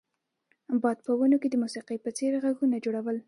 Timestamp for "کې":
1.41-1.47